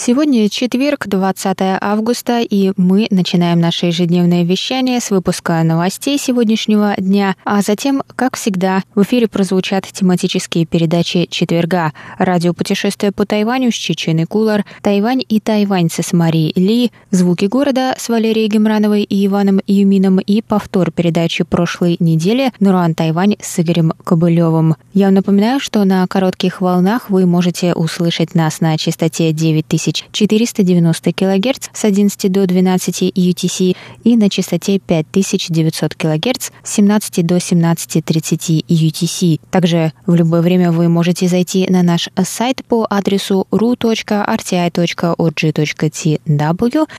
[0.00, 7.34] Сегодня четверг, 20 августа, и мы начинаем наше ежедневное вещание с выпуска новостей сегодняшнего дня,
[7.44, 13.74] а затем, как всегда, в эфире прозвучат тематические передачи четверга «Радио путешествия по Тайваню» с
[13.74, 19.60] Чеченой Кулар, «Тайвань и тайваньцы» с Марией Ли, «Звуки города» с Валерией Гемрановой и Иваном
[19.66, 24.76] Юмином и повтор передачи прошлой недели «Нуруан Тайвань» с Игорем Кобылевым.
[24.94, 31.68] Я напоминаю, что на коротких волнах вы можете услышать нас на частоте 9000 490 кГц
[31.72, 39.40] с 11 до 12 UTC и на частоте 5900 кГц с 17 до 17.30 UTC.
[39.50, 44.08] Также в любое время вы можете зайти на наш сайт по адресу ru.rti.org.tw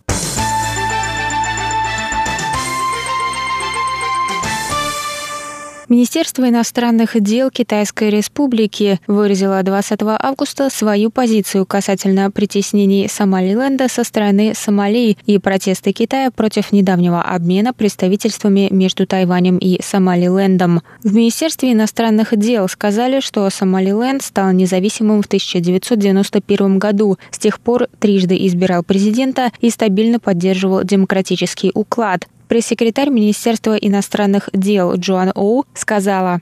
[5.91, 14.53] Министерство иностранных дел Китайской Республики выразило 20 августа свою позицию касательно притеснений Сомалиленда со стороны
[14.55, 20.81] Сомали и протесты Китая против недавнего обмена представительствами между Тайванем и Сомалилендом.
[21.03, 27.17] В Министерстве иностранных дел сказали, что Сомалиленд стал независимым в 1991 году.
[27.31, 32.29] С тех пор трижды избирал президента и стабильно поддерживал демократический уклад.
[32.51, 36.41] Пресс-секретарь Министерства иностранных дел Джоан Оу сказала,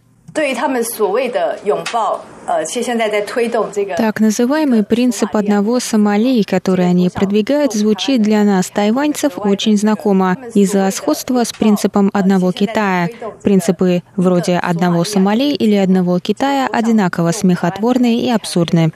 [3.97, 10.89] так называемый принцип одного Сомали, который они продвигают, звучит для нас, тайваньцев, очень знакомо из-за
[10.91, 13.09] сходства с принципом одного Китая.
[13.43, 18.91] Принципы вроде одного Сомали или одного Китая одинаково смехотворны и абсурдны.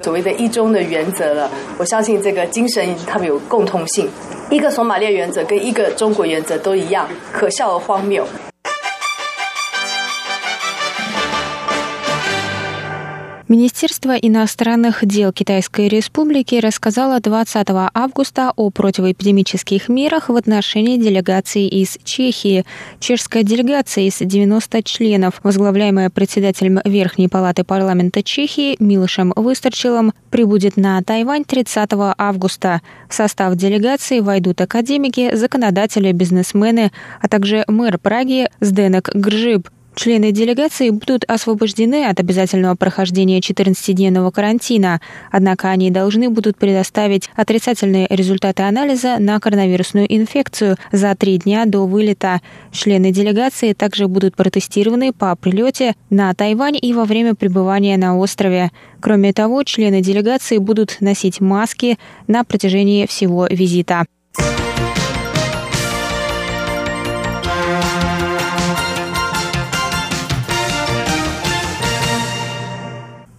[13.53, 21.99] Министерство иностранных дел Китайской Республики рассказало 20 августа о противоэпидемических мерах в отношении делегации из
[22.03, 22.65] Чехии.
[22.99, 30.99] Чешская делегация из 90 членов, возглавляемая председателем Верхней палаты парламента Чехии Милошем Выстрчилом, прибудет на
[31.03, 32.81] Тайвань 30 августа.
[33.07, 36.91] В состав делегации войдут академики, законодатели, бизнесмены,
[37.21, 39.69] а также мэр Праги Сденек Гржиб.
[39.95, 48.07] Члены делегации будут освобождены от обязательного прохождения 14-дневного карантина, однако они должны будут предоставить отрицательные
[48.09, 52.41] результаты анализа на коронавирусную инфекцию за три дня до вылета.
[52.71, 58.71] Члены делегации также будут протестированы по прилете на Тайвань и во время пребывания на острове.
[58.99, 64.05] Кроме того, члены делегации будут носить маски на протяжении всего визита.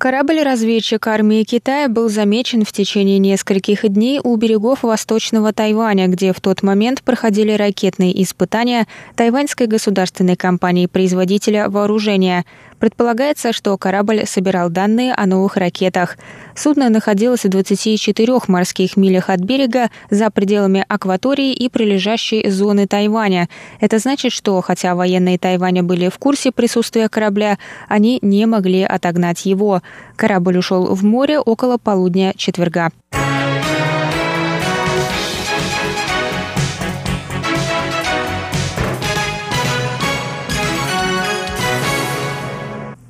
[0.04, 6.42] Корабль-разведчик армии Китая был замечен в течение нескольких дней у берегов восточного Тайваня, где в
[6.42, 12.44] тот момент проходили ракетные испытания тайваньской государственной компании-производителя вооружения.
[12.78, 16.19] Предполагается, что корабль собирал данные о новых ракетах.
[16.54, 23.48] Судно находилось в 24 морских милях от берега за пределами акватории и прилежащей зоны Тайваня.
[23.81, 29.47] Это значит, что хотя военные Тайваня были в курсе присутствия корабля, они не могли отогнать
[29.47, 29.81] его.
[30.17, 32.91] Корабль ушел в море около полудня четверга.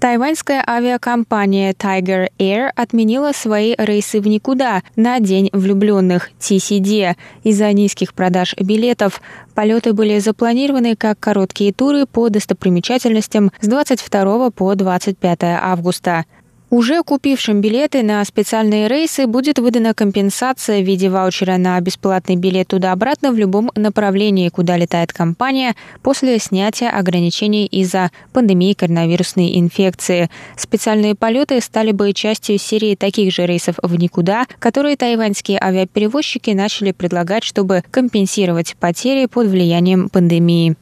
[0.05, 8.13] Тайваньская авиакомпания Tiger Air отменила свои рейсы в никуда на День влюбленных TCD из-за низких
[8.13, 9.23] продаж билетов.
[9.55, 16.27] Полеты были запланированы как короткие туры по достопримечательностям с 22 по 25 августа.
[16.71, 22.69] Уже купившим билеты на специальные рейсы будет выдана компенсация в виде ваучера на бесплатный билет
[22.69, 30.31] туда-обратно в любом направлении, куда летает компания после снятия ограничений из-за пандемии коронавирусной инфекции.
[30.57, 36.93] Специальные полеты стали бы частью серии таких же рейсов в никуда, которые тайваньские авиаперевозчики начали
[36.93, 40.77] предлагать, чтобы компенсировать потери под влиянием пандемии.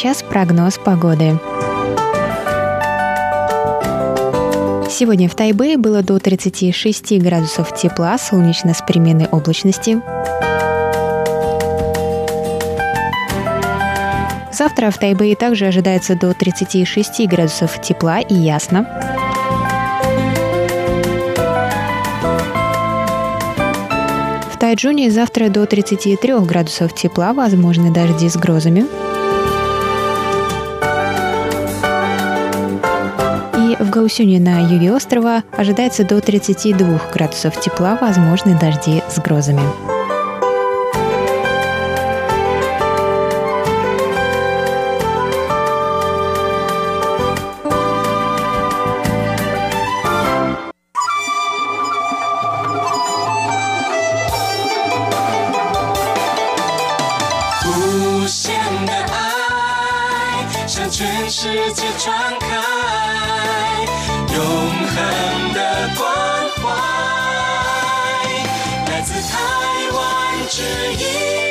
[0.00, 1.38] Сейчас прогноз погоды.
[4.88, 10.00] Сегодня в Тайбэе было до 36 градусов тепла, солнечно с переменной облачности.
[14.50, 18.86] Завтра в Тайбэе также ожидается до 36 градусов тепла и ясно.
[24.50, 28.86] В Тайджуне завтра до 33 градусов тепла, возможны дожди с грозами.
[33.80, 39.99] В Гаусюне на юге острова ожидается до 32 градусов тепла, возможны дожди с грозами.
[61.42, 62.46] 世界传开，
[64.34, 65.58] 永恒的
[65.96, 66.04] 关
[66.56, 66.68] 怀，
[68.86, 69.38] 来自台
[69.90, 69.98] 湾
[70.50, 70.60] 之
[71.02, 71.49] 音。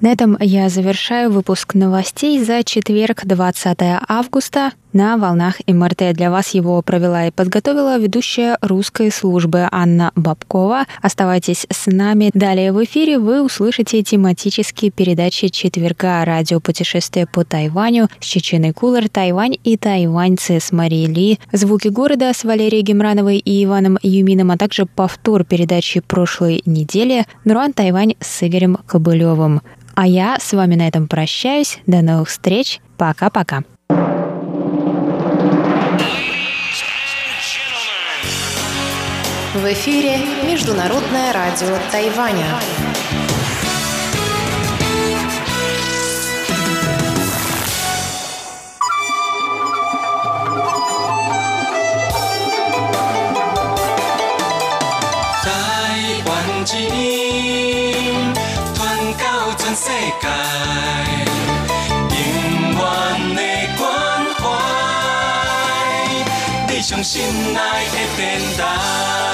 [0.00, 4.72] На этом я завершаю выпуск новостей за четверг, 20 августа.
[4.94, 10.86] На волнах МРТ для вас его провела и подготовила ведущая русской службы Анна Бабкова.
[11.02, 12.30] Оставайтесь с нами.
[12.32, 19.10] Далее в эфире вы услышите тематические передачи четверга «Радио путешествие по Тайваню» с Чеченой Кулер,
[19.10, 24.56] Тайвань и тайваньцы с Марией Ли, «Звуки города» с Валерией Гемрановой и Иваном Юмином, а
[24.56, 29.60] также повтор передачи прошлой недели «Нуруан Тайвань» с Игорем Кобылевым.
[29.94, 31.78] А я с вами на этом прощаюсь.
[31.86, 32.80] До новых встреч.
[32.96, 33.62] Пока-пока.
[39.52, 42.46] В эфире Международное радио Тайваня.
[55.42, 57.09] Тайвань
[67.02, 69.29] 心内的等待